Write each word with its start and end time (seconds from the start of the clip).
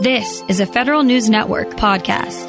This 0.00 0.44
is 0.46 0.60
a 0.60 0.66
Federal 0.66 1.02
News 1.02 1.28
Network 1.28 1.70
podcast. 1.70 2.46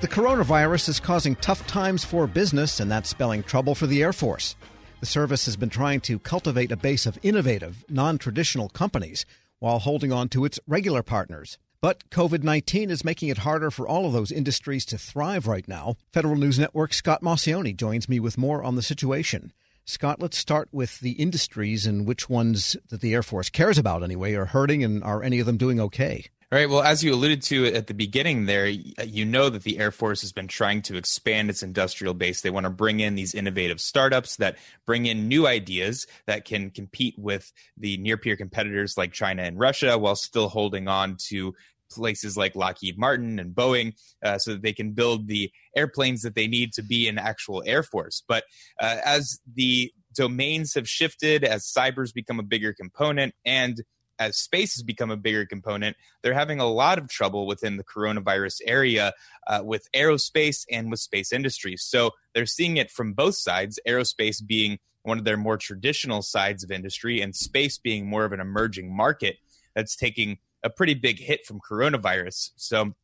The 0.00 0.06
coronavirus 0.06 0.90
is 0.90 1.00
causing 1.00 1.34
tough 1.36 1.66
times 1.66 2.04
for 2.04 2.26
business, 2.26 2.78
and 2.78 2.90
that's 2.90 3.08
spelling 3.08 3.42
trouble 3.42 3.74
for 3.74 3.86
the 3.86 4.02
Air 4.02 4.12
Force. 4.12 4.54
The 5.00 5.06
service 5.06 5.46
has 5.46 5.56
been 5.56 5.70
trying 5.70 6.02
to 6.02 6.18
cultivate 6.18 6.72
a 6.72 6.76
base 6.76 7.06
of 7.06 7.18
innovative, 7.22 7.86
non 7.88 8.18
traditional 8.18 8.68
companies 8.68 9.24
while 9.60 9.78
holding 9.78 10.12
on 10.12 10.28
to 10.28 10.44
its 10.44 10.60
regular 10.66 11.02
partners. 11.02 11.56
But 11.80 12.10
COVID 12.10 12.42
19 12.42 12.90
is 12.90 13.02
making 13.02 13.30
it 13.30 13.38
harder 13.38 13.70
for 13.70 13.88
all 13.88 14.04
of 14.04 14.12
those 14.12 14.30
industries 14.30 14.84
to 14.84 14.98
thrive 14.98 15.46
right 15.46 15.66
now. 15.66 15.96
Federal 16.12 16.36
News 16.36 16.58
Network 16.58 16.92
Scott 16.92 17.22
Maucione 17.22 17.74
joins 17.74 18.10
me 18.10 18.20
with 18.20 18.36
more 18.36 18.62
on 18.62 18.76
the 18.76 18.82
situation. 18.82 19.54
Scott, 19.84 20.20
let's 20.20 20.38
start 20.38 20.68
with 20.72 21.00
the 21.00 21.12
industries 21.12 21.86
and 21.86 22.06
which 22.06 22.28
ones 22.28 22.76
that 22.88 23.00
the 23.00 23.14
Air 23.14 23.22
Force 23.22 23.50
cares 23.50 23.78
about 23.78 24.02
anyway 24.02 24.34
are 24.34 24.46
hurting 24.46 24.84
and 24.84 25.02
are 25.02 25.22
any 25.22 25.40
of 25.40 25.46
them 25.46 25.56
doing 25.56 25.80
okay? 25.80 26.26
All 26.52 26.58
right. 26.58 26.68
Well, 26.68 26.82
as 26.82 27.02
you 27.02 27.14
alluded 27.14 27.40
to 27.44 27.68
at 27.68 27.86
the 27.86 27.94
beginning 27.94 28.44
there, 28.44 28.66
you 28.66 29.24
know 29.24 29.48
that 29.48 29.62
the 29.62 29.78
Air 29.78 29.90
Force 29.90 30.20
has 30.20 30.32
been 30.32 30.48
trying 30.48 30.82
to 30.82 30.98
expand 30.98 31.48
its 31.48 31.62
industrial 31.62 32.12
base. 32.12 32.42
They 32.42 32.50
want 32.50 32.64
to 32.64 32.70
bring 32.70 33.00
in 33.00 33.14
these 33.14 33.34
innovative 33.34 33.80
startups 33.80 34.36
that 34.36 34.58
bring 34.84 35.06
in 35.06 35.28
new 35.28 35.46
ideas 35.46 36.06
that 36.26 36.44
can 36.44 36.68
compete 36.70 37.18
with 37.18 37.50
the 37.78 37.96
near 37.96 38.18
peer 38.18 38.36
competitors 38.36 38.98
like 38.98 39.12
China 39.12 39.42
and 39.42 39.58
Russia 39.58 39.96
while 39.96 40.14
still 40.14 40.50
holding 40.50 40.88
on 40.88 41.16
to 41.28 41.54
places 41.94 42.36
like 42.36 42.54
Lockheed 42.54 42.98
Martin 42.98 43.38
and 43.38 43.54
Boeing 43.54 43.94
uh, 44.24 44.38
so 44.38 44.52
that 44.52 44.62
they 44.62 44.72
can 44.72 44.92
build 44.92 45.28
the 45.28 45.50
airplanes 45.76 46.22
that 46.22 46.34
they 46.34 46.46
need 46.46 46.72
to 46.74 46.82
be 46.82 47.08
an 47.08 47.18
actual 47.18 47.62
Air 47.66 47.82
Force. 47.82 48.22
But 48.26 48.44
uh, 48.80 48.96
as 49.04 49.40
the 49.54 49.92
domains 50.14 50.74
have 50.74 50.88
shifted, 50.88 51.44
as 51.44 51.66
cyber's 51.66 52.12
become 52.12 52.38
a 52.38 52.44
bigger 52.44 52.72
component, 52.72 53.34
and 53.44 53.82
as 54.18 54.36
space 54.36 54.74
has 54.74 54.82
become 54.82 55.10
a 55.10 55.16
bigger 55.16 55.44
component, 55.44 55.96
they're 56.22 56.34
having 56.34 56.60
a 56.60 56.70
lot 56.70 56.98
of 56.98 57.08
trouble 57.08 57.46
within 57.46 57.76
the 57.76 57.84
coronavirus 57.84 58.60
area 58.66 59.12
uh, 59.46 59.62
with 59.64 59.88
aerospace 59.94 60.64
and 60.70 60.90
with 60.90 61.00
space 61.00 61.32
industries. 61.32 61.82
So 61.82 62.10
they're 62.34 62.46
seeing 62.46 62.76
it 62.76 62.90
from 62.90 63.14
both 63.14 63.34
sides, 63.34 63.80
aerospace 63.86 64.44
being 64.44 64.78
one 65.02 65.18
of 65.18 65.24
their 65.24 65.36
more 65.36 65.56
traditional 65.56 66.22
sides 66.22 66.62
of 66.62 66.70
industry, 66.70 67.20
and 67.20 67.34
space 67.34 67.78
being 67.78 68.06
more 68.06 68.24
of 68.24 68.32
an 68.32 68.40
emerging 68.40 68.94
market 68.94 69.36
that's 69.74 69.96
taking 69.96 70.38
a 70.62 70.70
pretty 70.70 70.94
big 70.94 71.18
hit 71.18 71.44
from 71.46 71.60
coronavirus. 71.60 72.50
So 72.56 72.94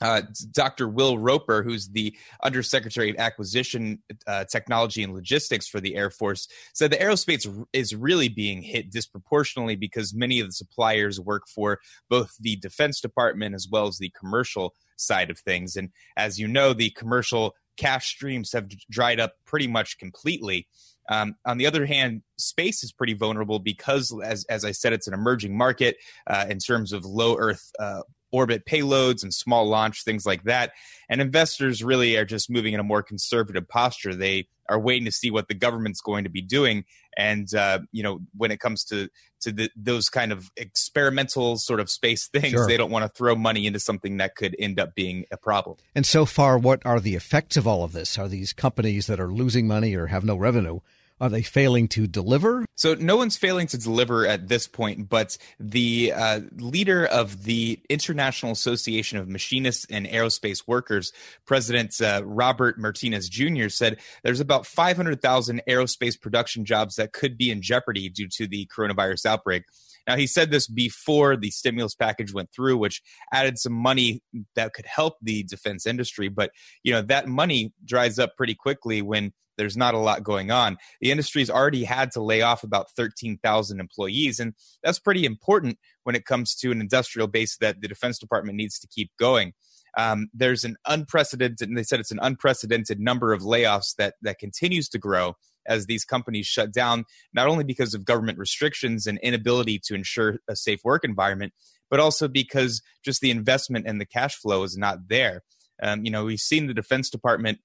uh, 0.00 0.22
Dr. 0.50 0.88
Will 0.88 1.18
Roper, 1.18 1.62
who's 1.62 1.88
the 1.88 2.16
Undersecretary 2.42 3.10
of 3.10 3.16
Acquisition, 3.16 4.02
uh, 4.26 4.44
Technology, 4.50 5.02
and 5.02 5.14
Logistics 5.14 5.68
for 5.68 5.80
the 5.80 5.94
Air 5.94 6.10
Force, 6.10 6.48
said 6.72 6.90
the 6.90 6.96
aerospace 6.96 7.64
is 7.72 7.94
really 7.94 8.28
being 8.28 8.62
hit 8.62 8.90
disproportionately 8.90 9.76
because 9.76 10.12
many 10.12 10.40
of 10.40 10.48
the 10.48 10.52
suppliers 10.52 11.20
work 11.20 11.44
for 11.46 11.78
both 12.08 12.34
the 12.40 12.56
Defense 12.56 13.00
Department 13.00 13.54
as 13.54 13.68
well 13.70 13.86
as 13.86 13.98
the 13.98 14.12
commercial 14.18 14.74
side 14.96 15.30
of 15.30 15.38
things. 15.38 15.76
And 15.76 15.90
as 16.16 16.38
you 16.38 16.48
know, 16.48 16.72
the 16.72 16.90
commercial 16.90 17.54
cash 17.76 18.08
streams 18.08 18.52
have 18.52 18.68
dried 18.90 19.20
up 19.20 19.34
pretty 19.46 19.66
much 19.66 19.98
completely. 19.98 20.66
Um, 21.10 21.36
on 21.44 21.58
the 21.58 21.66
other 21.66 21.86
hand, 21.86 22.22
space 22.38 22.82
is 22.82 22.92
pretty 22.92 23.14
vulnerable 23.14 23.58
because, 23.58 24.14
as 24.22 24.44
as 24.46 24.64
I 24.64 24.72
said, 24.72 24.92
it's 24.92 25.06
an 25.06 25.14
emerging 25.14 25.56
market 25.56 25.96
uh, 26.26 26.46
in 26.48 26.58
terms 26.58 26.92
of 26.92 27.04
low 27.04 27.36
Earth 27.36 27.70
uh, 27.78 28.02
orbit 28.34 28.66
payloads 28.66 29.22
and 29.22 29.32
small 29.32 29.64
launch 29.66 30.02
things 30.02 30.26
like 30.26 30.42
that. 30.42 30.72
And 31.08 31.20
investors 31.20 31.84
really 31.84 32.16
are 32.16 32.24
just 32.24 32.50
moving 32.50 32.74
in 32.74 32.80
a 32.80 32.82
more 32.84 33.02
conservative 33.02 33.68
posture. 33.68 34.12
They 34.14 34.48
are 34.68 34.80
waiting 34.80 35.04
to 35.04 35.12
see 35.12 35.30
what 35.30 35.46
the 35.46 35.54
government's 35.54 36.00
going 36.00 36.24
to 36.24 36.30
be 36.30 36.42
doing. 36.42 36.84
And 37.16 37.46
uh, 37.54 37.80
you 37.92 38.02
know, 38.02 38.18
when 38.36 38.50
it 38.50 38.58
comes 38.58 38.82
to 38.86 39.08
to 39.42 39.52
the, 39.52 39.70
those 39.76 40.08
kind 40.08 40.32
of 40.32 40.50
experimental 40.56 41.58
sort 41.58 41.78
of 41.78 41.88
space 41.88 42.26
things, 42.26 42.50
sure. 42.50 42.66
they 42.66 42.76
don't 42.76 42.90
want 42.90 43.04
to 43.04 43.08
throw 43.08 43.36
money 43.36 43.66
into 43.66 43.78
something 43.78 44.16
that 44.16 44.34
could 44.34 44.56
end 44.58 44.80
up 44.80 44.96
being 44.96 45.26
a 45.30 45.36
problem. 45.36 45.76
And 45.94 46.04
so 46.04 46.24
far, 46.24 46.58
what 46.58 46.84
are 46.84 46.98
the 46.98 47.14
effects 47.14 47.56
of 47.56 47.68
all 47.68 47.84
of 47.84 47.92
this? 47.92 48.18
Are 48.18 48.26
these 48.26 48.52
companies 48.52 49.06
that 49.06 49.20
are 49.20 49.30
losing 49.30 49.68
money 49.68 49.94
or 49.94 50.06
have 50.08 50.24
no 50.24 50.34
revenue? 50.34 50.80
Are 51.20 51.28
they 51.28 51.42
failing 51.42 51.86
to 51.88 52.08
deliver? 52.08 52.66
So 52.74 52.94
no 52.94 53.16
one's 53.16 53.36
failing 53.36 53.68
to 53.68 53.78
deliver 53.78 54.26
at 54.26 54.48
this 54.48 54.66
point, 54.66 55.08
but 55.08 55.38
the 55.60 56.12
uh, 56.12 56.40
leader 56.56 57.06
of 57.06 57.44
the 57.44 57.80
International 57.88 58.50
Association 58.50 59.18
of 59.18 59.28
Machinists 59.28 59.86
and 59.88 60.06
Aerospace 60.06 60.66
Workers, 60.66 61.12
President 61.46 61.94
uh, 62.00 62.22
Robert 62.24 62.80
Martinez 62.80 63.28
Jr., 63.28 63.68
said 63.68 64.00
there's 64.24 64.40
about 64.40 64.66
500,000 64.66 65.62
aerospace 65.68 66.20
production 66.20 66.64
jobs 66.64 66.96
that 66.96 67.12
could 67.12 67.38
be 67.38 67.50
in 67.50 67.62
jeopardy 67.62 68.08
due 68.08 68.28
to 68.30 68.48
the 68.48 68.68
coronavirus 68.76 69.26
outbreak. 69.26 69.62
Now, 70.06 70.16
he 70.16 70.26
said 70.26 70.50
this 70.50 70.66
before 70.66 71.36
the 71.36 71.50
stimulus 71.50 71.94
package 71.94 72.34
went 72.34 72.50
through, 72.52 72.76
which 72.76 73.00
added 73.32 73.58
some 73.58 73.72
money 73.72 74.20
that 74.54 74.74
could 74.74 74.86
help 74.86 75.14
the 75.22 75.44
defense 75.44 75.86
industry. 75.86 76.28
But, 76.28 76.50
you 76.82 76.92
know, 76.92 77.02
that 77.02 77.28
money 77.28 77.72
dries 77.84 78.18
up 78.18 78.36
pretty 78.36 78.54
quickly 78.54 79.00
when 79.00 79.32
there's 79.56 79.76
not 79.76 79.94
a 79.94 79.98
lot 79.98 80.22
going 80.22 80.50
on. 80.50 80.76
The 81.00 81.10
industry's 81.10 81.50
already 81.50 81.84
had 81.84 82.10
to 82.12 82.22
lay 82.22 82.42
off 82.42 82.62
about 82.62 82.90
13,000 82.96 83.80
employees, 83.80 84.40
and 84.40 84.54
that's 84.82 84.98
pretty 84.98 85.24
important 85.24 85.78
when 86.04 86.14
it 86.14 86.24
comes 86.24 86.54
to 86.56 86.70
an 86.70 86.80
industrial 86.80 87.28
base 87.28 87.56
that 87.58 87.80
the 87.80 87.88
Defense 87.88 88.18
Department 88.18 88.56
needs 88.56 88.78
to 88.80 88.88
keep 88.88 89.10
going. 89.18 89.52
Um, 89.96 90.28
there's 90.34 90.64
an 90.64 90.76
unprecedented, 90.86 91.68
and 91.68 91.78
they 91.78 91.84
said 91.84 92.00
it's 92.00 92.10
an 92.10 92.18
unprecedented 92.20 92.98
number 92.98 93.32
of 93.32 93.42
layoffs 93.42 93.94
that 93.96 94.14
that 94.22 94.38
continues 94.38 94.88
to 94.90 94.98
grow 94.98 95.36
as 95.66 95.86
these 95.86 96.04
companies 96.04 96.46
shut 96.46 96.72
down, 96.72 97.04
not 97.32 97.48
only 97.48 97.64
because 97.64 97.94
of 97.94 98.04
government 98.04 98.38
restrictions 98.38 99.06
and 99.06 99.18
inability 99.22 99.80
to 99.84 99.94
ensure 99.94 100.38
a 100.48 100.56
safe 100.56 100.80
work 100.84 101.04
environment, 101.04 101.52
but 101.90 102.00
also 102.00 102.28
because 102.28 102.82
just 103.04 103.20
the 103.20 103.30
investment 103.30 103.86
and 103.86 104.00
the 104.00 104.06
cash 104.06 104.34
flow 104.34 104.62
is 104.62 104.76
not 104.76 105.08
there. 105.08 105.42
Um, 105.82 106.04
you 106.04 106.10
know, 106.10 106.24
we've 106.24 106.40
seen 106.40 106.66
the 106.66 106.74
Defense 106.74 107.10
Department 107.10 107.58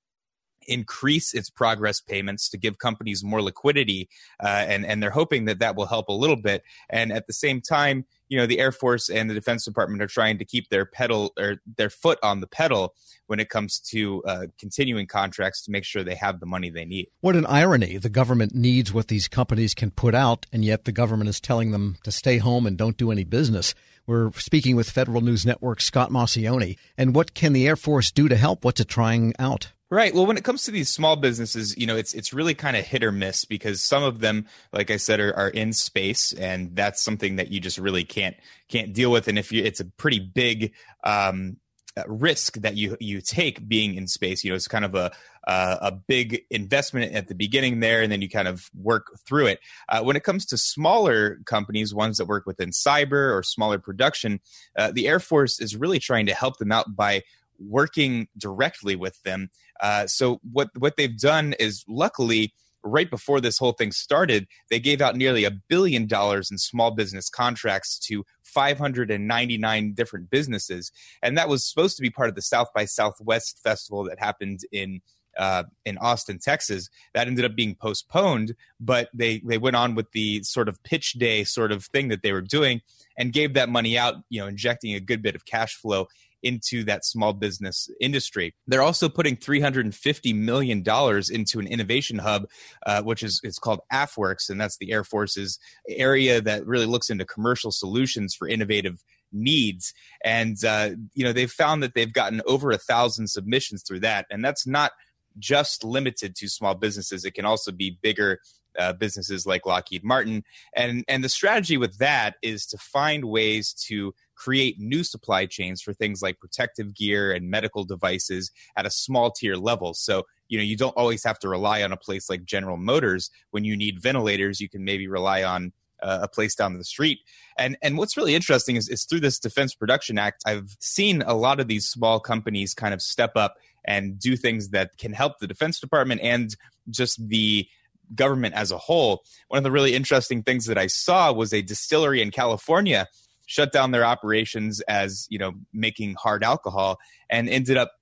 increase 0.70 1.34
its 1.34 1.50
progress 1.50 2.00
payments 2.00 2.50
to 2.50 2.58
give 2.58 2.78
companies 2.78 3.24
more 3.24 3.42
liquidity, 3.42 4.10
uh, 4.44 4.48
and 4.48 4.86
and 4.86 5.02
they're 5.02 5.10
hoping 5.10 5.46
that 5.46 5.60
that 5.60 5.76
will 5.76 5.86
help 5.86 6.10
a 6.10 6.14
little 6.14 6.36
bit. 6.36 6.64
And 6.90 7.12
at 7.12 7.28
the 7.28 7.34
same 7.34 7.62
time, 7.62 8.06
you 8.30 8.38
know, 8.38 8.46
the 8.46 8.60
Air 8.60 8.72
Force 8.72 9.10
and 9.10 9.30
the 9.30 9.34
Defense 9.34 9.66
Department 9.66 10.02
are 10.02 10.08
trying 10.08 10.38
to 10.38 10.46
keep 10.46 10.70
their 10.70 10.86
pedal 10.86 11.34
or 11.38 11.58
their 11.78 11.90
foot 11.90 12.20
on 12.22 12.40
the 12.40 12.48
pedal 12.48 12.94
when 13.28 13.40
it 13.40 13.50
comes 13.50 13.80
to 13.80 14.24
uh, 14.24 14.46
continuing 14.60 15.08
contracts 15.08 15.64
to 15.64 15.72
make 15.72 15.84
sure 15.84 16.04
they 16.04 16.16
have 16.16 16.40
the 16.40 16.46
money 16.46 16.70
they 16.70 16.86
need. 16.86 17.08
What 17.22 17.36
an 17.36 17.46
irony! 17.48 17.98
The 17.98 18.10
government 18.10 18.54
needs 18.54 18.94
what 18.94 19.08
these 19.08 19.28
companies 19.28 19.74
can 19.74 19.92
put 19.92 20.16
out, 20.16 20.46
and 20.54 20.64
yet 20.64 20.86
the 20.86 20.92
government 20.92 21.30
is 21.30 21.40
telling 21.40 21.72
them 21.72 21.98
to 22.04 22.12
stay 22.12 22.38
home 22.38 22.66
and 22.66 22.78
don't 22.78 22.98
do 22.98 23.12
any 23.12 23.24
business. 23.24 23.74
We're 24.10 24.32
speaking 24.34 24.76
with 24.76 24.90
Federal 24.90 25.22
News 25.22 25.46
Network 25.46 25.82
Scott 25.82 26.10
Maucione. 26.10 26.78
And 26.98 27.14
what 27.14 27.36
can 27.36 27.54
the 27.54 27.68
Air 27.68 27.76
Force 27.76 28.12
do 28.12 28.28
to 28.28 28.36
help? 28.36 28.66
What's 28.66 28.80
it 28.80 28.88
trying 28.88 29.34
out? 29.38 29.72
Right. 29.92 30.14
Well, 30.14 30.28
when 30.28 30.38
it 30.38 30.44
comes 30.44 30.64
to 30.66 30.72
these 30.72 30.88
small 30.88 31.16
businesses, 31.16 31.76
you 31.76 31.88
know, 31.88 31.96
it's 31.96 32.14
it's 32.14 32.32
really 32.32 32.54
kind 32.54 32.78
of 32.78 32.86
hit 32.86 33.04
or 33.04 33.12
miss 33.12 33.44
because 33.44 33.82
some 33.82 34.04
of 34.04 34.20
them, 34.20 34.46
like 34.72 34.92
I 34.92 34.98
said, 34.98 35.20
are, 35.20 35.36
are 35.36 35.50
in 35.50 35.74
space, 35.74 36.32
and 36.32 36.76
that's 36.76 37.02
something 37.02 37.38
that 37.38 37.52
you 37.52 37.60
just 37.60 37.80
really 37.80 38.04
can't 38.04 38.36
can't 38.68 38.94
deal 38.94 39.10
with. 39.12 39.28
And 39.28 39.40
if 39.40 39.52
you, 39.52 39.64
it's 39.64 39.80
a 39.80 39.86
pretty 39.86 40.20
big 40.20 40.74
um, 41.04 41.58
uh, 41.98 42.04
risk 42.06 42.58
that 42.58 42.78
you 42.78 42.98
you 43.00 43.20
take 43.20 43.68
being 43.68 43.96
in 43.96 44.06
space. 44.06 44.44
You 44.44 44.52
know, 44.52 44.56
it's 44.56 44.68
kind 44.68 44.86
of 44.86 44.94
a 44.94 45.12
uh, 45.48 45.78
a 45.82 45.92
big 45.92 46.44
investment 46.52 47.16
at 47.16 47.28
the 47.28 47.34
beginning 47.34 47.80
there, 47.80 48.04
and 48.04 48.12
then 48.12 48.22
you 48.22 48.30
kind 48.30 48.48
of 48.48 48.70
work 48.80 49.18
through 49.26 49.48
it. 49.48 49.60
Uh, 49.90 50.04
when 50.04 50.16
it 50.16 50.24
comes 50.24 50.46
to 50.48 50.58
smaller 50.60 51.40
companies, 51.46 51.96
ones 51.96 52.18
that 52.18 52.26
work 52.26 52.46
within 52.46 52.70
cyber 52.70 53.36
or 53.36 53.42
smaller 53.42 53.80
production, 53.80 54.40
uh, 54.78 54.92
the 54.92 55.08
Air 55.08 55.20
Force 55.20 55.60
is 55.60 55.76
really 55.76 55.98
trying 55.98 56.28
to 56.28 56.36
help 56.36 56.58
them 56.58 56.72
out 56.72 56.96
by 56.96 57.24
working 57.60 58.28
directly 58.38 58.96
with 58.96 59.22
them. 59.24 59.50
Uh, 59.80 60.08
so 60.08 60.40
what 60.52 60.70
what 60.78 60.98
they've 60.98 61.18
done 61.18 61.54
is 61.60 61.84
luckily 61.88 62.54
right 62.84 63.10
before 63.10 63.42
this 63.42 63.58
whole 63.58 63.74
thing 63.74 63.92
started, 63.92 64.48
they 64.70 64.80
gave 64.80 65.02
out 65.02 65.16
nearly 65.16 65.44
a 65.44 65.52
billion 65.52 66.08
dollars 66.08 66.50
in 66.50 66.58
small 66.58 66.92
business 66.92 67.30
contracts 67.30 68.00
to 68.00 68.26
599 68.44 69.94
different 69.94 70.30
businesses, 70.30 70.92
and 71.22 71.38
that 71.38 71.50
was 71.50 71.68
supposed 71.68 71.98
to 71.98 72.02
be 72.02 72.10
part 72.10 72.30
of 72.30 72.36
the 72.36 72.42
South 72.42 72.68
by 72.74 72.86
Southwest 72.86 73.60
festival 73.64 74.04
that 74.06 74.20
happened 74.20 74.62
in. 74.72 75.02
Uh, 75.38 75.64
in 75.86 75.98
Austin, 76.00 76.38
Texas, 76.38 76.90
that 77.14 77.28
ended 77.28 77.46
up 77.46 77.56
being 77.56 77.74
postponed, 77.74 78.56
but 78.78 79.10
they 79.14 79.40
they 79.46 79.58
went 79.58 79.76
on 79.76 79.96
with 79.96 80.12
the 80.12 80.44
sort 80.44 80.68
of 80.68 80.84
pitch 80.84 81.14
day 81.14 81.46
sort 81.46 81.72
of 81.72 81.86
thing 81.86 82.10
that 82.10 82.24
they 82.24 82.34
were 82.34 82.42
doing, 82.42 82.82
and 83.16 83.32
gave 83.32 83.54
that 83.54 83.70
money 83.70 83.98
out, 83.98 84.16
you 84.30 84.42
know, 84.42 84.48
injecting 84.48 84.96
a 84.96 85.00
good 85.00 85.22
bit 85.22 85.36
of 85.36 85.46
cash 85.46 85.76
flow 85.76 86.08
into 86.44 86.84
that 86.86 87.06
small 87.06 87.34
business 87.34 87.90
industry. 88.00 88.54
They're 88.68 88.82
also 88.82 89.10
putting 89.10 89.38
$350 89.38 90.36
million 90.36 90.80
into 90.80 91.60
an 91.60 91.68
innovation 91.68 92.20
hub, 92.20 92.48
uh, 92.86 93.02
which 93.02 93.24
is 93.24 93.42
it's 93.44 93.60
called 93.60 93.82
AFWERX, 93.92 94.50
and 94.50 94.60
that's 94.60 94.78
the 94.78 94.92
Air 94.92 95.04
Force's 95.04 95.60
area 95.88 96.42
that 96.42 96.66
really 96.66 96.86
looks 96.86 97.10
into 97.10 97.26
commercial 97.26 97.72
solutions 97.72 98.36
for 98.36 98.48
innovative 98.48 99.04
needs. 99.32 99.94
And, 100.24 100.64
uh, 100.64 100.92
you 101.14 101.24
know, 101.24 101.34
they've 101.34 101.52
found 101.52 101.84
that 101.84 101.94
they've 101.94 102.12
gotten 102.12 102.42
over 102.46 102.72
a 102.72 102.78
thousand 102.78 103.28
submissions 103.28 103.84
through 103.84 104.02
that. 104.02 104.26
And 104.30 104.44
that's 104.44 104.66
not 104.66 104.92
just 105.38 105.84
limited 105.84 106.36
to 106.36 106.50
small 106.50 106.76
businesses. 106.76 107.26
It 107.26 107.34
can 107.34 107.46
also 107.46 107.72
be 107.72 107.98
bigger 108.02 108.40
uh, 108.78 108.94
businesses 108.94 109.46
like 109.46 109.66
Lockheed 109.66 110.04
Martin. 110.04 110.44
And, 110.76 111.04
and 111.08 111.24
the 111.24 111.30
strategy 111.30 111.78
with 111.78 111.98
that 111.98 112.36
is 112.42 112.66
to 112.68 112.78
find 112.78 113.26
ways 113.26 113.74
to 113.88 114.14
create 114.40 114.80
new 114.80 115.04
supply 115.04 115.46
chains 115.46 115.82
for 115.82 115.94
things 115.94 116.22
like 116.22 116.40
protective 116.40 116.96
gear 116.96 117.32
and 117.32 117.50
medical 117.50 117.84
devices 117.84 118.52
at 118.78 118.86
a 118.86 118.90
small 118.90 119.32
tier 119.32 119.56
level. 119.56 119.94
So, 119.94 120.24
you 120.48 120.58
know, 120.58 120.64
you 120.64 120.78
don't 120.78 120.96
always 120.96 121.24
have 121.26 121.38
to 121.40 121.50
rely 121.50 121.84
on 121.84 121.92
a 121.92 121.98
place 121.98 122.30
like 122.30 122.46
General 122.46 122.78
Motors. 122.78 123.30
When 123.52 123.66
you 123.66 123.76
need 123.76 124.02
ventilators, 124.02 124.62
you 124.62 124.70
can 124.70 124.86
maybe 124.86 125.08
rely 125.08 125.44
on 125.44 125.74
uh, 126.02 126.20
a 126.22 126.28
place 126.30 126.56
down 126.56 126.78
the 126.78 126.86
street. 126.86 127.20
And 127.58 127.78
and 127.82 127.98
what's 127.98 128.16
really 128.16 128.34
interesting 128.34 128.78
is, 128.78 128.88
is 128.88 129.04
through 129.04 129.20
this 129.20 129.40
Defense 129.40 129.76
Production 129.76 130.18
Act, 130.18 130.44
I've 130.46 130.78
seen 130.80 131.22
a 131.24 131.34
lot 131.34 131.60
of 131.60 131.68
these 131.68 131.88
small 131.88 132.22
companies 132.22 132.74
kind 132.74 132.94
of 132.94 133.02
step 133.02 133.34
up 133.36 133.56
and 133.86 134.18
do 134.18 134.38
things 134.38 134.70
that 134.70 134.98
can 134.98 135.12
help 135.12 135.40
the 135.40 135.48
Defense 135.48 135.82
Department 135.82 136.22
and 136.24 136.56
just 136.90 137.28
the 137.28 137.68
government 138.16 138.56
as 138.56 138.72
a 138.72 138.78
whole. 138.78 139.24
One 139.50 139.58
of 139.58 139.64
the 139.64 139.72
really 139.72 139.94
interesting 139.94 140.44
things 140.44 140.66
that 140.68 140.78
I 140.78 140.88
saw 140.88 141.34
was 141.34 141.54
a 141.54 141.62
distillery 141.62 142.22
in 142.22 142.32
California 142.32 143.08
shut 143.50 143.72
down 143.72 143.90
their 143.90 144.06
operations 144.06 144.80
as 144.82 145.26
you 145.30 145.40
know 145.40 145.54
making 145.74 146.14
hard 146.14 146.44
alcohol 146.44 147.00
and 147.30 147.50
ended 147.50 147.78
up 147.78 147.94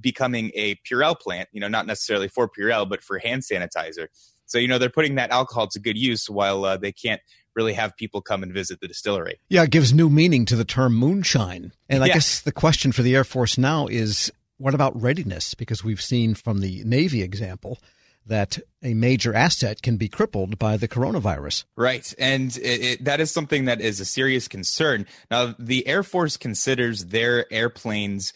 becoming 0.00 0.52
a 0.54 0.76
Purell 0.88 1.18
plant. 1.18 1.48
You 1.52 1.60
know, 1.60 1.68
not 1.68 1.86
necessarily 1.86 2.28
for 2.28 2.48
Purell, 2.48 2.88
but 2.88 3.02
for 3.02 3.18
hand 3.18 3.42
sanitizer. 3.42 4.06
So 4.46 4.58
you 4.58 4.68
know 4.68 4.78
they're 4.78 4.90
putting 4.90 5.16
that 5.16 5.30
alcohol 5.30 5.66
to 5.68 5.80
good 5.80 5.98
use 5.98 6.30
while 6.30 6.64
uh, 6.64 6.76
they 6.76 6.92
can't 6.92 7.20
really 7.54 7.72
have 7.74 7.96
people 7.96 8.22
come 8.22 8.42
and 8.42 8.52
visit 8.52 8.80
the 8.80 8.88
distillery. 8.88 9.38
Yeah, 9.48 9.64
it 9.64 9.70
gives 9.70 9.92
new 9.92 10.08
meaning 10.08 10.46
to 10.46 10.56
the 10.56 10.64
term 10.64 10.94
moonshine. 10.94 11.72
And 11.88 12.02
I 12.02 12.06
yeah. 12.06 12.14
guess 12.14 12.40
the 12.40 12.52
question 12.52 12.92
for 12.92 13.02
the 13.02 13.14
Air 13.14 13.24
Force 13.24 13.58
now 13.58 13.88
is 13.88 14.32
what 14.56 14.74
about 14.74 14.98
readiness? 15.00 15.54
Because 15.54 15.82
we've 15.82 16.00
seen 16.00 16.34
from 16.34 16.60
the 16.60 16.82
Navy 16.84 17.22
example 17.22 17.78
that 18.26 18.58
a 18.82 18.94
major 18.94 19.34
asset 19.34 19.82
can 19.82 19.96
be 19.96 20.08
crippled 20.08 20.58
by 20.58 20.76
the 20.76 20.88
coronavirus. 20.88 21.64
Right. 21.76 22.12
And 22.18 22.56
it, 22.56 22.80
it, 22.80 23.04
that 23.04 23.20
is 23.20 23.30
something 23.30 23.66
that 23.66 23.80
is 23.80 24.00
a 24.00 24.04
serious 24.04 24.48
concern. 24.48 25.06
Now, 25.30 25.54
the 25.58 25.86
Air 25.86 26.02
Force 26.02 26.36
considers 26.36 27.06
their 27.06 27.52
airplanes 27.52 28.32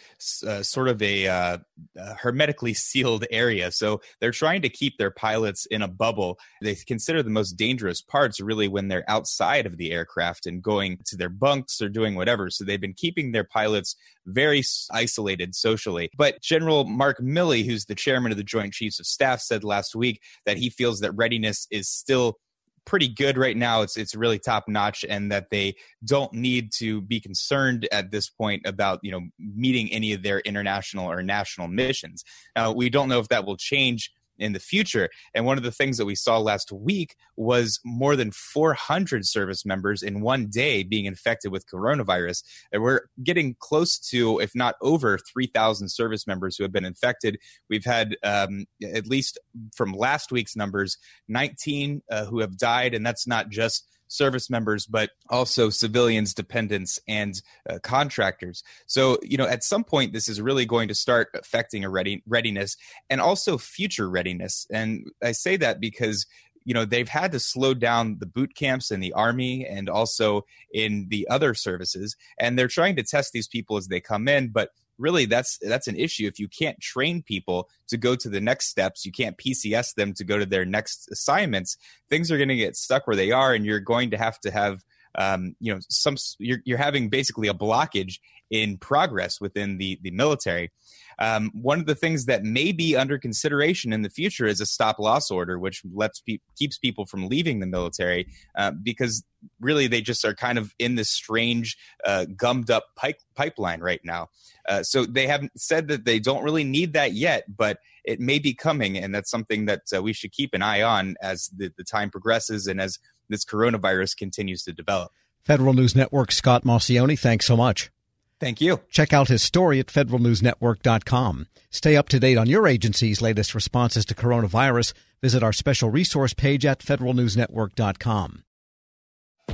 uh, 0.47 0.63
sort 0.63 0.89
of 0.89 1.03
a 1.03 1.27
uh, 1.27 1.59
uh, 2.01 2.15
hermetically 2.15 2.75
sealed 2.75 3.27
area. 3.31 3.73
So 3.73 4.01
they're 4.21 4.31
trying 4.31 4.63
to 4.63 4.69
keep 4.69 4.99
their 4.99 5.11
pilots 5.11 5.67
in 5.67 5.83
a 5.83 5.89
bubble. 5.89 6.39
They 6.63 6.75
consider 6.75 7.23
the 7.23 7.31
most 7.31 7.53
dangerous 7.53 8.01
parts 8.01 8.41
really 8.41 8.69
when 8.69 8.89
they're 8.89 9.09
outside 9.09 9.67
of 9.67 9.77
the 9.77 9.93
aircraft 9.93 10.47
and 10.47 10.63
going 10.63 10.99
to 11.07 11.17
their 11.17 11.29
bunks 11.29 11.81
or 11.81 11.89
doing 11.89 12.15
whatever. 12.15 12.51
So 12.51 12.65
they've 12.65 12.81
been 12.81 12.95
keeping 12.95 13.33
their 13.33 13.45
pilots 13.45 13.97
very 14.27 14.63
isolated 14.91 15.55
socially. 15.55 16.11
But 16.17 16.43
General 16.43 16.85
Mark 16.85 17.19
Milley, 17.21 17.65
who's 17.65 17.85
the 17.85 17.95
chairman 17.95 18.33
of 18.33 18.39
the 18.39 18.45
Joint 18.45 18.73
Chiefs 18.73 19.01
of 19.01 19.07
Staff, 19.07 19.41
said 19.41 19.65
last 19.65 19.95
week 19.95 20.21
that 20.45 20.57
he 20.57 20.71
feels 20.71 21.01
that 21.01 21.13
readiness 21.13 21.67
is 21.71 21.89
still 21.89 22.39
pretty 22.87 23.09
good 23.09 23.37
right 23.37 23.57
now. 23.57 23.83
It's 23.83 23.97
it's 23.97 24.15
really 24.15 24.39
top 24.39 24.65
notch, 24.69 25.05
and 25.07 25.31
that 25.31 25.51
they 25.51 25.75
don't 26.05 26.33
need 26.33 26.73
to 26.79 27.03
be 27.03 27.21
concerned 27.21 27.87
at 27.93 28.11
this 28.11 28.31
point 28.31 28.63
about 28.65 29.01
you 29.03 29.11
know 29.11 29.21
meeting 29.39 29.93
any 29.93 30.13
of 30.13 30.23
their 30.23 30.41
international 30.41 31.11
or 31.11 31.23
national 31.23 31.69
missions. 31.69 32.25
Now 32.55 32.73
we 32.73 32.89
don't 32.89 33.09
know 33.09 33.19
if 33.19 33.29
that 33.29 33.45
will 33.45 33.57
change 33.57 34.11
in 34.39 34.53
the 34.53 34.61
future. 34.61 35.09
And 35.35 35.45
one 35.45 35.59
of 35.59 35.65
the 35.65 35.73
things 35.73 35.97
that 35.99 36.05
we 36.07 36.15
saw 36.15 36.39
last 36.39 36.73
week 36.73 37.17
was 37.37 37.81
more 37.85 38.17
than 38.17 38.31
400 38.31 39.27
service 39.27 39.65
members 39.65 40.03
in 40.03 40.21
one 40.21 40.47
day 40.47 40.83
being 40.83 41.05
infected 41.05 41.53
with 41.53 41.67
coronavirus. 41.67 42.43
And 42.73 42.83
we're 42.83 43.03
getting 43.23 43.57
close 43.59 43.99
to, 44.11 44.41
if 44.41 44.55
not 44.55 44.77
over, 44.81 45.19
3,000 45.19 45.89
service 45.89 46.27
members 46.27 46.57
who 46.57 46.65
have 46.65 46.73
been 46.73 46.85
infected. 46.85 47.39
We've 47.69 47.85
had, 47.85 48.17
um, 48.23 48.67
at 48.95 49.07
least 49.07 49.39
from 49.75 49.93
last 49.93 50.33
week's 50.33 50.57
numbers, 50.57 50.99
19 51.29 52.03
uh, 52.11 52.25
who 52.27 52.41
have 52.41 52.57
died. 52.57 52.95
And 52.95 53.05
that's 53.05 53.27
not 53.27 53.51
just 53.51 53.87
service 54.09 54.51
members, 54.51 54.87
but 54.87 55.11
also 55.29 55.71
civilians, 55.71 56.35
dependents, 56.35 56.99
and 57.09 57.41
uh, 57.69 57.79
contractors. 57.83 58.63
So, 58.87 59.19
you 59.23 59.37
know, 59.37 59.47
at 59.47 59.65
some 59.65 59.85
point, 59.85 60.13
this 60.13 60.29
is 60.29 60.41
really 60.41 60.67
going 60.67 60.89
to 60.89 60.95
start 60.95 61.29
affecting 61.35 61.85
a 61.85 61.91
ready, 61.91 62.23
readiness 62.27 62.77
and 63.11 63.21
also 63.21 63.59
future 63.59 64.09
readiness. 64.09 64.67
And 64.71 65.07
I 65.23 65.33
say 65.33 65.57
that 65.59 65.81
because 65.81 66.27
you 66.65 66.75
know 66.75 66.85
they've 66.85 67.09
had 67.09 67.33
to 67.33 67.41
slow 67.41 67.75
down 67.75 68.19
the 68.19 68.27
boot 68.27 68.55
camps 68.55 68.91
in 68.91 69.01
the 69.01 69.13
army 69.13 69.65
and 69.65 69.89
also 69.89 70.45
in 70.75 71.07
the 71.11 71.27
other 71.31 71.55
services 71.55 72.17
and 72.41 72.59
they're 72.59 72.67
trying 72.67 72.97
to 72.97 73.05
test 73.05 73.33
these 73.33 73.47
people 73.47 73.77
as 73.77 73.87
they 73.87 74.01
come 74.01 74.27
in 74.27 74.49
but 74.49 74.71
really 74.99 75.27
that's 75.27 75.59
that's 75.63 75.89
an 75.89 75.97
issue. 75.97 76.27
If 76.27 76.39
you 76.39 76.49
can't 76.49 76.81
train 76.81 77.23
people 77.23 77.69
to 77.89 77.97
go 77.97 78.17
to 78.17 78.29
the 78.29 78.41
next 78.41 78.69
steps 78.69 79.05
you 79.05 79.13
can't 79.13 79.37
pcs 79.39 79.95
them 79.95 80.13
to 80.15 80.25
go 80.25 80.39
to 80.39 80.47
their 80.47 80.65
next 80.65 81.09
assignments 81.11 81.77
things 82.11 82.31
are 82.31 82.37
going 82.37 82.49
to 82.49 82.57
get 82.57 82.77
stuck 82.77 83.07
where 83.07 83.17
they 83.17 83.31
are 83.31 83.55
and 83.55 83.65
you're 83.65 83.81
going 83.81 84.11
to 84.11 84.19
have 84.19 84.39
to 84.41 84.51
have 84.51 84.83
um, 85.17 85.55
you 85.61 85.73
know 85.73 85.81
some 85.89 86.17
you're, 86.39 86.59
you're 86.65 86.79
having 86.79 87.09
basically 87.09 87.49
a 87.49 87.55
blockage 87.55 88.19
in 88.51 88.77
progress 88.79 89.41
within 89.41 89.79
the 89.79 89.99
the 90.03 90.11
military 90.11 90.71
um, 91.19 91.51
one 91.55 91.81
of 91.81 91.87
the 91.87 91.95
things 91.95 92.27
that 92.27 92.45
may 92.45 92.73
be 92.73 92.95
under 92.95 93.19
consideration 93.19 93.93
in 93.93 94.03
the 94.03 94.11
future 94.11 94.47
is 94.47 94.61
a 94.61 94.67
stop 94.67 94.99
loss 94.99 95.31
order, 95.31 95.59
which 95.59 95.83
lets 95.95 96.21
pe- 96.21 96.39
keeps 96.57 96.79
people 96.79 97.07
from 97.07 97.29
leaving 97.29 97.61
the 97.61 97.67
military 97.67 98.29
uh, 98.57 98.71
because 98.71 99.25
really 99.61 99.87
they 99.87 100.01
just 100.01 100.25
are 100.25 100.35
kind 100.35 100.59
of 100.59 100.75
in 100.79 100.97
this 100.97 101.09
strange 101.09 101.77
uh, 102.05 102.27
gummed 102.37 102.71
up 102.71 102.85
pipe- 102.97 103.21
pipeline 103.35 103.81
right 103.81 104.01
now. 104.05 104.29
Uh, 104.69 104.83
so 104.83 105.07
they 105.07 105.27
haven't 105.27 105.59
said 105.59 105.89
that 105.89 106.05
they 106.05 106.19
don't 106.19 106.45
really 106.45 106.65
need 106.65 106.93
that 106.93 107.13
yet, 107.13 107.45
but 107.57 107.79
it 108.05 108.21
may 108.21 108.39
be 108.39 108.55
coming, 108.55 108.97
and 108.97 109.15
that's 109.15 109.31
something 109.31 109.67
that 109.67 109.83
uh, 109.95 110.03
we 110.03 110.13
should 110.13 110.33
keep 110.33 110.55
an 110.55 110.63
eye 110.63 110.83
on 110.83 111.17
as 111.21 111.51
the, 111.57 111.73
the 111.77 111.85
time 111.85 112.11
progresses 112.11 112.67
and 112.67 112.81
as 112.81 112.99
this 113.29 113.45
coronavirus 113.45 114.17
continues 114.17 114.63
to 114.63 114.73
develop. 114.73 115.11
Federal 115.45 115.73
News 115.73 115.97
Network 115.97 116.31
Scott 116.31 116.65
Maucione, 116.65 117.19
thanks 117.19 117.47
so 117.47 117.57
much. 117.57 117.91
Thank 118.39 118.61
you. 118.61 118.81
Check 118.91 119.13
out 119.13 119.29
his 119.29 119.43
story 119.43 119.81
at 119.81 119.87
federalnewsnetwork.com. 119.87 121.47
Stay 121.71 121.97
up 121.97 122.09
to 122.11 122.21
date 122.21 122.37
on 122.39 122.49
your 122.49 122.67
agency's 122.67 123.23
latest 123.23 123.55
responses 123.55 124.05
to 124.07 124.15
coronavirus. 124.15 124.93
Visit 125.23 125.43
our 125.43 125.53
special 125.53 125.91
resource 125.91 126.35
page 126.35 126.67
at 126.67 126.81
federalnewsnetwork.com. 126.81 128.43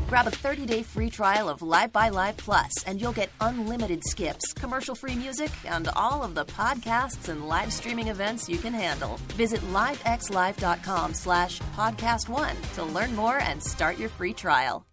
Grab 0.09 0.27
a 0.27 0.31
30-day 0.31 0.83
free 0.83 1.11
trial 1.11 1.49
of 1.49 1.63
Live 1.63 1.93
by 1.93 2.09
Live 2.09 2.37
Plus, 2.39 2.83
and 2.85 3.01
you'll 3.01 3.13
get 3.13 3.31
unlimited 3.41 4.03
skips, 4.05 4.53
commercial-free 4.55 5.15
music, 5.15 5.51
and 5.67 5.89
all 5.95 6.23
of 6.23 6.35
the 6.35 6.47
podcasts 6.47 7.29
and 7.29 7.47
live 7.47 7.73
streaming 7.73 8.09
events 8.09 8.49
you 8.49 8.59
can 8.59 8.73
handle. 8.73 9.19
Visit 9.35 9.61
livexlive.com 9.73 11.15
slash 11.15 11.61
podcast 11.77 12.29
one 12.29 12.57
to 12.75 12.85
learn 12.85 13.15
more 13.15 13.39
and 13.39 13.63
start 13.63 13.99
your 13.99 14.09
free 14.09 14.33
trial. 14.33 14.87